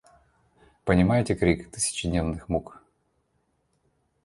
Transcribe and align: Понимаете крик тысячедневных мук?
Понимаете 0.83 1.35
крик 1.35 1.69
тысячедневных 1.69 2.49
мук? 2.49 2.81